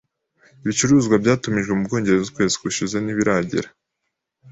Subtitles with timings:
[0.63, 3.67] Ibicuruzwa byatumijwe mu Bwongereza ukwezi gushize ntibiragera.